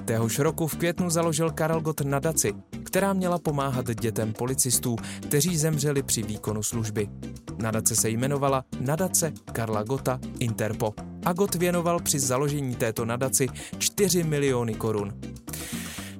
Téhož 0.05 0.39
roku 0.39 0.67
v 0.67 0.77
květnu 0.77 1.11
založil 1.11 1.51
Karel 1.51 1.81
Gott 1.81 2.01
nadaci, 2.01 2.53
která 2.85 3.13
měla 3.13 3.39
pomáhat 3.39 3.87
dětem 4.01 4.33
policistů, 4.33 4.97
kteří 5.23 5.57
zemřeli 5.57 6.03
při 6.03 6.23
výkonu 6.23 6.63
služby. 6.63 7.09
Nadace 7.59 7.97
se 7.97 8.11
jmenovala 8.11 8.65
Nadace 8.81 9.33
Karla 9.53 9.83
Gota 9.83 10.21
Interpo 10.39 10.95
a 11.25 11.33
Gott 11.33 11.55
věnoval 11.55 12.01
při 12.01 12.19
založení 12.19 12.75
této 12.75 13.05
nadaci 13.05 13.47
4 13.79 14.25
miliony 14.25 14.75
korun. 14.75 15.13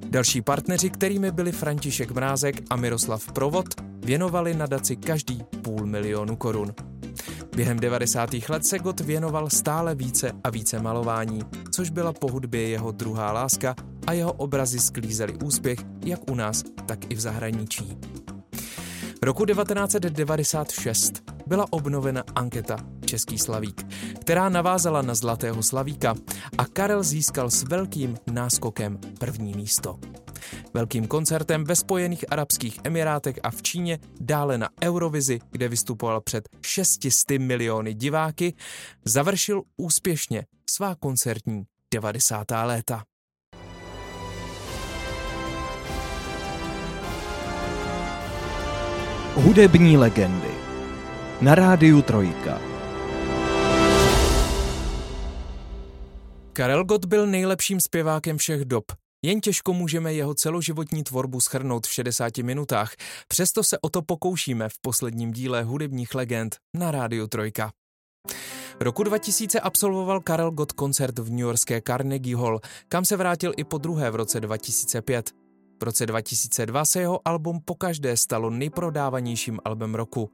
Další 0.07 0.43
partneři, 0.43 0.91
kterými 0.91 1.31
byli 1.31 1.53
František 1.53 2.11
Mrázek 2.11 2.63
a 2.71 2.77
Miroslav 2.77 3.33
Provod, 3.33 3.67
věnovali 4.05 4.55
nadaci 4.55 4.97
každý 4.97 5.43
půl 5.63 5.87
milionu 5.87 6.37
korun. 6.37 6.75
Během 7.57 7.81
90. 7.81 8.31
let 8.49 8.67
se 8.67 8.79
Gott 8.79 9.01
věnoval 9.01 9.51
stále 9.51 9.95
více 9.95 10.33
a 10.45 10.51
více 10.51 10.79
malování, 10.79 11.41
což 11.71 11.91
byla 11.91 12.13
po 12.13 12.33
hudbě 12.33 12.69
jeho 12.69 12.93
druhá 12.93 13.33
láska 13.33 13.75
a 14.07 14.13
jeho 14.13 14.33
obrazy 14.33 14.79
sklízely 14.79 15.35
úspěch 15.45 15.79
jak 16.05 16.31
u 16.31 16.35
nás, 16.35 16.63
tak 16.87 17.11
i 17.11 17.15
v 17.15 17.21
zahraničí. 17.21 17.99
Roku 19.23 19.45
1996 19.45 21.23
byla 21.47 21.67
obnovena 21.71 22.25
anketa 22.35 22.77
Český 23.05 23.39
slavík, 23.39 23.87
která 24.21 24.49
navázala 24.49 25.03
na 25.03 25.15
Zlatého 25.15 25.63
slavíka 25.63 26.15
a 26.59 26.65
Karel 26.67 27.03
získal 27.03 27.51
s 27.51 27.63
velkým 27.63 28.17
náskokem 28.33 28.99
první 29.19 29.55
místo. 29.55 29.99
Velkým 30.75 31.07
koncertem 31.07 31.65
ve 31.65 31.77
Spojených 31.77 32.33
Arabských 32.33 32.79
Emirátech 32.85 33.39
a 33.43 33.51
v 33.51 33.63
Číně, 33.63 33.99
dále 34.21 34.59
na 34.59 34.69
Eurovizi, 34.83 35.41
kde 35.51 35.69
vystupoval 35.69 36.21
před 36.21 36.49
600 36.67 37.31
miliony 37.39 37.95
diváky, 37.95 38.55
završil 39.05 39.63
úspěšně 39.77 40.47
svá 40.71 40.95
koncertní 40.95 41.65
90. 41.95 42.47
léta. 42.65 43.03
Hudební 49.35 49.97
legendy 49.97 50.51
na 51.41 51.55
rádiu 51.55 52.03
Trojka. 52.03 52.61
Karel 56.53 56.85
Gott 56.85 57.05
byl 57.05 57.27
nejlepším 57.27 57.81
zpěvákem 57.81 58.39
všech 58.39 58.65
dob. 58.65 58.85
Jen 59.25 59.41
těžko 59.41 59.73
můžeme 59.73 60.15
jeho 60.15 60.35
celoživotní 60.35 61.05
tvorbu 61.05 61.41
schrnout 61.41 61.87
v 61.87 61.93
60 61.93 62.39
minutách, 62.39 62.93
přesto 63.29 63.65
se 63.65 63.79
o 63.79 63.89
to 63.89 64.03
pokoušíme 64.03 64.69
v 64.69 64.79
posledním 64.81 65.33
díle 65.33 65.63
hudebních 65.63 66.15
legend 66.15 66.57
na 66.75 66.91
rádiu 66.91 67.27
Trojka. 67.27 67.73
Roku 68.81 69.03
2000 69.03 69.61
absolvoval 69.61 70.21
Karel 70.21 70.51
Gott 70.51 70.73
koncert 70.73 71.19
v 71.19 71.31
New 71.31 71.39
Yorkské 71.39 71.83
Carnegie 71.87 72.37
Hall, 72.37 72.61
kam 72.89 73.05
se 73.05 73.17
vrátil 73.17 73.53
i 73.57 73.65
po 73.65 73.79
druhé 73.79 74.11
v 74.11 74.17
roce 74.17 74.41
2005. 74.41 75.31
V 75.81 75.85
roce 75.85 76.07
2002 76.07 76.85
se 76.85 77.01
jeho 77.01 77.29
album 77.29 77.61
pokaždé 77.65 78.17
stalo 78.17 78.51
nejprodávanějším 78.51 79.59
albem 79.65 79.95
roku. 79.95 80.31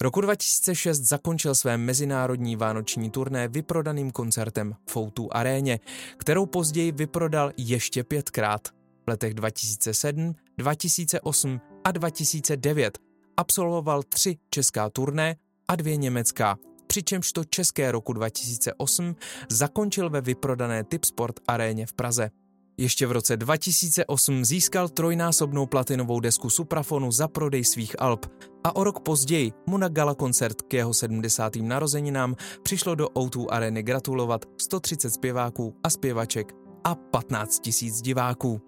Roku 0.00 0.20
2006 0.20 1.00
zakončil 1.00 1.54
své 1.54 1.78
mezinárodní 1.78 2.56
vánoční 2.56 3.10
turné 3.10 3.48
vyprodaným 3.48 4.10
koncertem 4.10 4.74
v 4.88 4.96
Outu 4.96 5.28
aréně, 5.32 5.80
kterou 6.16 6.46
později 6.46 6.92
vyprodal 6.92 7.52
ještě 7.56 8.04
pětkrát. 8.04 8.68
V 9.06 9.08
letech 9.08 9.34
2007, 9.34 10.34
2008 10.58 11.60
a 11.84 11.92
2009 11.92 12.98
absolvoval 13.36 14.02
tři 14.02 14.36
česká 14.50 14.90
turné 14.90 15.36
a 15.68 15.76
dvě 15.76 15.96
německá, 15.96 16.56
přičemž 16.86 17.32
to 17.32 17.44
české 17.44 17.92
roku 17.92 18.12
2008 18.12 19.16
zakončil 19.50 20.10
ve 20.10 20.20
vyprodané 20.20 20.84
Tipsport 20.84 21.40
aréně 21.48 21.86
v 21.86 21.92
Praze. 21.92 22.30
Ještě 22.78 23.06
v 23.06 23.12
roce 23.12 23.36
2008 23.36 24.44
získal 24.44 24.88
trojnásobnou 24.88 25.66
platinovou 25.66 26.20
desku 26.20 26.50
Suprafonu 26.50 27.12
za 27.12 27.28
prodej 27.28 27.64
svých 27.64 28.02
alb 28.02 28.26
a 28.64 28.76
o 28.76 28.84
rok 28.84 29.00
později 29.00 29.52
mu 29.66 29.78
na 29.78 29.88
gala 29.88 30.14
koncert 30.14 30.62
k 30.62 30.74
jeho 30.74 30.94
70. 30.94 31.56
narozeninám 31.56 32.36
přišlo 32.62 32.94
do 32.94 33.06
O2 33.06 33.46
areny 33.50 33.82
gratulovat 33.82 34.44
130 34.60 35.10
zpěváků 35.10 35.74
a 35.84 35.90
zpěvaček 35.90 36.52
a 36.84 36.94
15 36.94 37.62
000 37.82 37.96
diváků. 38.02 38.65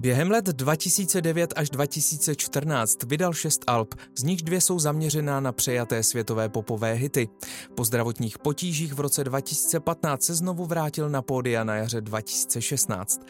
Během 0.00 0.30
let 0.30 0.44
2009 0.44 1.52
až 1.56 1.70
2014 1.70 3.02
vydal 3.02 3.32
šest 3.32 3.64
alb, 3.66 3.94
z 4.18 4.22
nichž 4.22 4.42
dvě 4.42 4.60
jsou 4.60 4.78
zaměřená 4.78 5.40
na 5.40 5.52
přejaté 5.52 6.02
světové 6.02 6.48
popové 6.48 6.92
hity. 6.92 7.28
Po 7.74 7.84
zdravotních 7.84 8.38
potížích 8.38 8.94
v 8.94 9.00
roce 9.00 9.24
2015 9.24 10.22
se 10.22 10.34
znovu 10.34 10.66
vrátil 10.66 11.10
na 11.10 11.22
pódia 11.22 11.64
na 11.64 11.76
jaře 11.76 12.00
2016. 12.00 13.20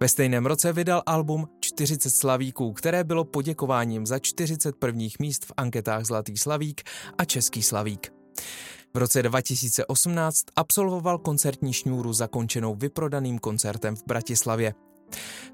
Ve 0.00 0.08
stejném 0.08 0.46
roce 0.46 0.72
vydal 0.72 1.02
album 1.06 1.48
40 1.60 2.10
slavíků, 2.10 2.72
které 2.72 3.04
bylo 3.04 3.24
poděkováním 3.24 4.06
za 4.06 4.18
40 4.18 4.76
prvních 4.76 5.18
míst 5.18 5.44
v 5.44 5.52
anketách 5.56 6.04
Zlatý 6.04 6.36
slavík 6.36 6.82
a 7.18 7.24
Český 7.24 7.62
slavík. 7.62 8.12
V 8.94 8.98
roce 8.98 9.22
2018 9.22 10.44
absolvoval 10.56 11.18
koncertní 11.18 11.72
šňůru 11.72 12.12
zakončenou 12.12 12.74
vyprodaným 12.74 13.38
koncertem 13.38 13.96
v 13.96 14.04
Bratislavě. 14.06 14.85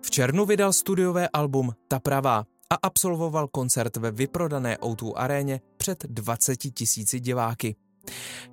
V 0.02 0.10
červnu 0.10 0.46
vydal 0.46 0.72
studiové 0.72 1.28
album 1.28 1.72
Ta 1.88 2.00
pravá 2.00 2.44
a 2.70 2.74
absolvoval 2.82 3.48
koncert 3.48 3.96
ve 3.96 4.10
vyprodané 4.10 4.76
O2 4.76 5.12
aréně 5.16 5.60
před 5.76 6.04
20 6.08 6.56
tisíci 6.56 7.20
diváky. 7.20 7.76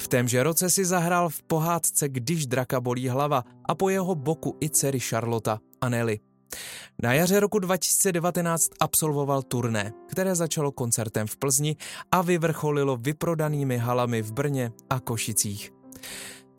V 0.02 0.08
témže 0.08 0.44
roce 0.44 0.70
si 0.70 0.86
zahrál 0.86 1.30
v 1.30 1.44
pohádce 1.44 2.10
Když 2.10 2.48
draka 2.48 2.82
bolí 2.82 3.10
hlava 3.10 3.44
a 3.66 3.76
po 3.76 3.90
jeho 3.90 4.16
boku 4.16 4.58
i 4.62 4.70
dcery 4.70 5.00
Charlotta 5.00 5.60
a 5.82 5.90
Nelly. 5.90 6.20
Na 7.04 7.14
jaře 7.14 7.40
roku 7.40 7.60
2019 7.60 8.70
absolvoval 8.80 9.42
turné, 9.42 9.94
které 10.08 10.36
začalo 10.36 10.72
koncertem 10.72 11.28
v 11.28 11.38
Plzni 11.38 11.76
a 12.12 12.22
vyvrcholilo 12.22 12.98
vyprodanými 12.98 13.78
halami 13.78 14.22
v 14.22 14.32
Brně 14.32 14.72
a 14.90 15.00
Košicích. 15.00 15.72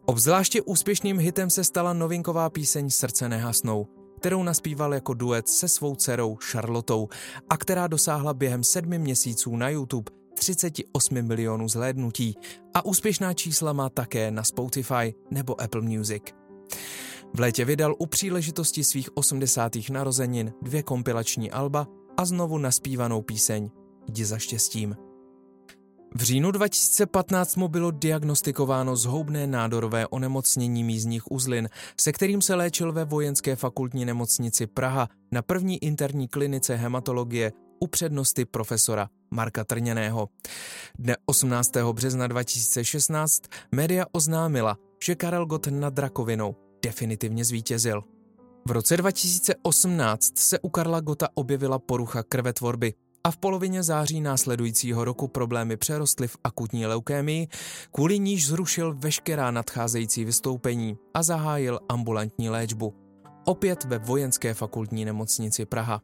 Obzvláště 0.07 0.63
úspěšným 0.63 1.19
hitem 1.19 1.51
se 1.51 1.65
stala 1.65 1.93
novinková 1.93 2.51
píseň 2.51 2.91
Srdce 2.91 3.29
nehasnou, 3.29 3.87
kterou 4.21 4.43
naspíval 4.43 4.95
jako 4.95 5.15
duet 5.15 5.49
se 5.49 5.69
svou 5.69 5.97
dcerou 5.97 6.37
Charlotou 6.37 7.09
a 7.51 7.57
která 7.57 7.87
dosáhla 7.87 8.35
během 8.35 8.65
sedmi 8.65 8.99
měsíců 8.99 9.57
na 9.57 9.69
YouTube 9.69 10.13
38 10.35 11.23
milionů 11.23 11.69
zhlédnutí 11.69 12.37
a 12.75 12.85
úspěšná 12.85 13.35
čísla 13.35 13.73
má 13.73 13.89
také 13.89 14.31
na 14.31 14.45
Spotify 14.45 15.15
nebo 15.31 15.61
Apple 15.61 15.81
Music. 15.81 16.23
V 17.35 17.41
létě 17.41 17.65
vydal 17.65 17.95
u 17.99 18.07
příležitosti 18.07 18.85
svých 18.85 19.17
80. 19.17 19.73
narozenin 19.91 20.53
dvě 20.63 20.83
kompilační 20.83 21.51
alba 21.51 21.87
a 22.17 22.25
znovu 22.25 22.59
naspívanou 22.59 23.23
píseň 23.23 23.71
Jdi 24.09 24.25
za 24.25 24.39
štěstím. 24.39 25.10
V 26.15 26.23
říjnu 26.23 26.51
2015 26.51 27.57
mu 27.57 27.69
bylo 27.69 27.91
diagnostikováno 27.91 28.97
zhoubné 28.97 29.47
nádorové 29.47 30.07
onemocnění 30.07 30.85
mízních 30.85 31.33
uzlin, 31.33 31.69
se 32.01 32.13
kterým 32.13 32.43
se 32.43 32.55
léčil 32.55 32.93
ve 32.93 33.05
vojenské 33.05 33.57
fakultní 33.57 34.05
nemocnici 34.05 34.67
Praha 34.67 35.09
na 35.33 35.43
první 35.43 35.85
interní 35.85 36.29
klinice 36.29 36.77
hematologie 36.77 37.53
u 37.81 37.87
přednosti 37.87 38.45
profesora 38.45 39.09
Marka 39.31 39.65
Trněného. 39.65 40.29
Dne 40.99 41.17
18. 41.27 41.77
března 41.93 42.27
2016 42.27 43.43
média 43.73 44.05
oznámila, 44.13 44.77
že 45.05 45.15
Karel 45.15 45.47
Gott 45.47 45.67
nad 45.67 45.99
rakovinou 45.99 46.57
definitivně 46.83 47.45
zvítězil. 47.45 48.03
V 48.69 48.71
roce 48.71 48.97
2018 48.97 50.39
se 50.39 50.59
u 50.59 50.69
Karla 50.69 51.01
Gota 51.01 51.29
objevila 51.35 51.79
porucha 51.79 52.23
krvetvorby 52.23 52.95
a 53.25 53.31
v 53.31 53.37
polovině 53.37 53.83
září 53.83 54.21
následujícího 54.21 55.05
roku 55.05 55.29
problémy 55.29 55.77
přerostly 55.77 56.29
v 56.29 56.37
akutní 56.45 56.87
leukémii, 56.87 57.49
kvůli 57.93 58.19
níž 58.19 58.47
zrušil 58.47 58.95
veškerá 58.95 59.51
nadcházející 59.51 60.25
vystoupení 60.25 60.97
a 61.15 61.23
zahájil 61.23 61.81
ambulantní 61.89 62.51
léčbu. 62.51 62.95
Opět 63.45 63.85
ve 63.85 63.99
vojenské 63.99 64.55
fakultní 64.55 65.05
nemocnici 65.05 65.67
Praha. 65.67 66.01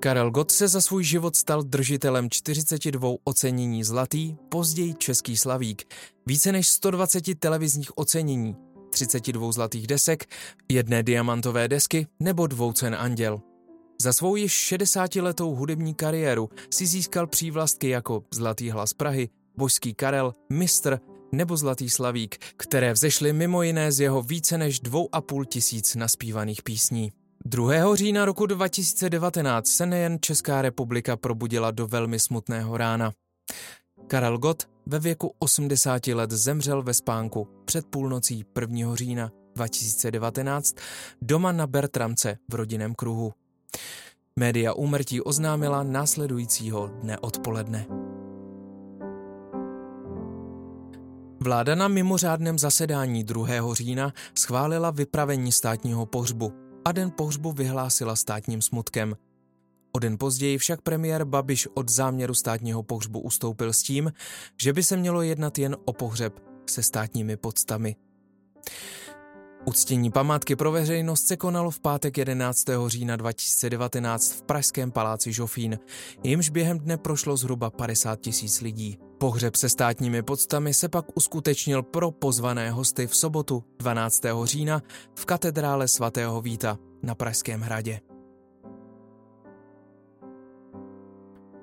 Karel 0.00 0.30
Gott 0.30 0.50
se 0.50 0.68
za 0.68 0.80
svůj 0.80 1.04
život 1.04 1.36
stal 1.36 1.62
držitelem 1.62 2.30
42 2.30 3.08
ocenění 3.24 3.84
zlatý, 3.84 4.36
později 4.48 4.94
český 4.94 5.36
slavík, 5.36 5.94
více 6.26 6.52
než 6.52 6.68
120 6.68 7.38
televizních 7.38 7.98
ocenění, 7.98 8.56
32 8.90 9.52
zlatých 9.52 9.86
desek, 9.86 10.24
jedné 10.70 11.02
diamantové 11.02 11.68
desky 11.68 12.06
nebo 12.20 12.46
dvou 12.46 12.72
cen 12.72 12.94
Anděl. 12.94 13.51
Za 14.02 14.12
svou 14.12 14.36
již 14.36 14.72
60-letou 14.72 15.54
hudební 15.54 15.94
kariéru 15.94 16.50
si 16.70 16.86
získal 16.86 17.26
přívlastky 17.26 17.88
jako 17.88 18.22
Zlatý 18.34 18.70
hlas 18.70 18.94
Prahy, 18.94 19.28
Božský 19.56 19.94
Karel, 19.94 20.32
Mistr 20.52 20.98
nebo 21.32 21.56
Zlatý 21.56 21.90
Slavík, 21.90 22.36
které 22.56 22.92
vzešly 22.92 23.32
mimo 23.32 23.62
jiné 23.62 23.92
z 23.92 24.00
jeho 24.00 24.22
více 24.22 24.58
než 24.58 24.80
dvou 24.80 25.08
a 25.12 25.20
půl 25.20 25.44
tisíc 25.44 25.94
naspívaných 25.94 26.62
písní. 26.62 27.12
2. 27.44 27.96
října 27.96 28.24
roku 28.24 28.46
2019 28.46 29.66
se 29.66 29.86
nejen 29.86 30.18
Česká 30.20 30.62
republika 30.62 31.16
probudila 31.16 31.70
do 31.70 31.86
velmi 31.86 32.18
smutného 32.18 32.76
rána. 32.76 33.12
Karel 34.06 34.38
Gott 34.38 34.62
ve 34.86 34.98
věku 34.98 35.34
80 35.38 36.06
let 36.06 36.30
zemřel 36.30 36.82
ve 36.82 36.94
spánku 36.94 37.48
před 37.64 37.86
půlnocí 37.86 38.44
1. 38.60 38.96
října 38.96 39.30
2019 39.56 40.74
doma 41.22 41.52
na 41.52 41.66
Bertramce 41.66 42.38
v 42.50 42.54
rodinném 42.54 42.94
kruhu. 42.94 43.32
Média 44.38 44.72
úmrtí 44.72 45.20
oznámila 45.20 45.82
následujícího 45.82 46.86
dne 46.86 47.18
odpoledne. 47.18 47.86
Vláda 51.40 51.74
na 51.74 51.88
mimořádném 51.88 52.58
zasedání 52.58 53.24
2. 53.24 53.74
října 53.74 54.12
schválila 54.38 54.90
vypravení 54.90 55.52
státního 55.52 56.06
pohřbu 56.06 56.52
a 56.84 56.92
den 56.92 57.10
pohřbu 57.10 57.52
vyhlásila 57.52 58.16
státním 58.16 58.62
smutkem. 58.62 59.16
O 59.92 59.98
den 59.98 60.18
později 60.18 60.58
však 60.58 60.82
premiér 60.82 61.24
Babiš 61.24 61.68
od 61.74 61.88
záměru 61.88 62.34
státního 62.34 62.82
pohřbu 62.82 63.20
ustoupil 63.20 63.72
s 63.72 63.82
tím, 63.82 64.12
že 64.60 64.72
by 64.72 64.82
se 64.82 64.96
mělo 64.96 65.22
jednat 65.22 65.58
jen 65.58 65.76
o 65.84 65.92
pohřeb 65.92 66.40
se 66.66 66.82
státními 66.82 67.36
podstami. 67.36 67.96
Uctění 69.64 70.10
památky 70.10 70.56
pro 70.56 70.72
veřejnost 70.72 71.26
se 71.26 71.36
konalo 71.36 71.70
v 71.70 71.80
pátek 71.80 72.18
11. 72.18 72.64
října 72.86 73.16
2019 73.16 74.32
v 74.32 74.42
Pražském 74.42 74.90
paláci 74.90 75.32
Žofín, 75.32 75.78
jimž 76.24 76.50
během 76.50 76.78
dne 76.78 76.96
prošlo 76.96 77.36
zhruba 77.36 77.70
50 77.70 78.20
tisíc 78.20 78.60
lidí. 78.60 78.98
Pohřeb 79.18 79.56
se 79.56 79.68
státními 79.68 80.22
podstami 80.22 80.74
se 80.74 80.88
pak 80.88 81.04
uskutečnil 81.14 81.82
pro 81.82 82.10
pozvané 82.10 82.70
hosty 82.70 83.06
v 83.06 83.16
sobotu 83.16 83.64
12. 83.78 84.22
října 84.44 84.82
v 85.18 85.24
katedrále 85.24 85.88
svatého 85.88 86.40
Víta 86.40 86.78
na 87.02 87.14
Pražském 87.14 87.60
hradě. 87.60 88.00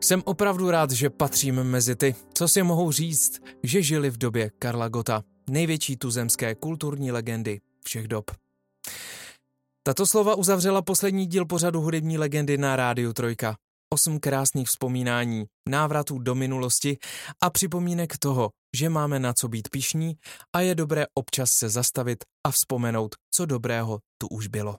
Jsem 0.04 0.22
opravdu 0.26 0.72
rád, 0.72 0.92
že 0.92 1.10
patřím 1.10 1.64
mezi 1.64 1.96
ty, 1.96 2.16
co 2.34 2.48
si 2.48 2.64
mohou 2.64 2.92
říct, 2.92 3.42
že 3.64 3.84
žili 3.84 4.10
v 4.10 4.18
době 4.18 4.52
Karla 4.60 4.90
Gota, 4.90 5.24
největší 5.50 5.98
tuzemské 5.98 6.56
kulturní 6.56 7.12
legendy 7.12 7.60
všech 7.90 8.08
dob. 8.08 8.32
Tato 9.84 10.08
slova 10.08 10.36
uzavřela 10.36 10.82
poslední 10.82 11.26
díl 11.26 11.46
pořadu 11.46 11.82
hudební 11.82 12.18
legendy 12.18 12.58
na 12.58 12.76
Rádiu 12.76 13.14
Trojka. 13.14 13.58
Osm 13.94 14.20
krásných 14.20 14.68
vzpomínání, 14.68 15.46
návratů 15.70 16.20
do 16.20 16.36
minulosti 16.36 16.98
a 17.44 17.50
připomínek 17.50 18.18
toho, 18.18 18.50
že 18.76 18.90
máme 18.90 19.20
na 19.20 19.34
co 19.34 19.48
být 19.48 19.70
pišní 19.70 20.16
a 20.56 20.62
je 20.62 20.76
dobré 20.76 21.06
občas 21.14 21.52
se 21.52 21.70
zastavit 21.70 22.24
a 22.48 22.52
vzpomenout, 22.52 23.16
co 23.32 23.46
dobrého 23.46 24.00
tu 24.18 24.28
už 24.28 24.48
bylo. 24.48 24.76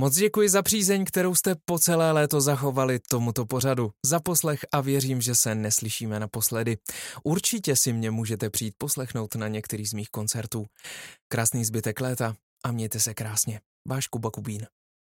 Moc 0.00 0.14
děkuji 0.16 0.48
za 0.48 0.62
přízeň, 0.62 1.04
kterou 1.04 1.34
jste 1.34 1.54
po 1.64 1.78
celé 1.78 2.12
léto 2.12 2.40
zachovali 2.40 2.98
tomuto 3.08 3.46
pořadu. 3.46 3.90
Za 4.06 4.20
poslech 4.20 4.60
a 4.72 4.80
věřím, 4.80 5.20
že 5.20 5.34
se 5.34 5.54
neslyšíme 5.54 6.20
naposledy. 6.20 6.76
Určitě 7.24 7.76
si 7.76 7.92
mě 7.92 8.10
můžete 8.10 8.50
přijít 8.50 8.74
poslechnout 8.78 9.34
na 9.34 9.48
některý 9.48 9.86
z 9.86 9.92
mých 9.92 10.10
koncertů. 10.10 10.66
Krásný 11.28 11.64
zbytek 11.64 12.00
léta 12.00 12.34
a 12.64 12.72
mějte 12.72 13.00
se 13.00 13.14
krásně. 13.14 13.60
Váš 13.88 14.06
Kuba 14.06 14.30
Kubín. 14.30 14.66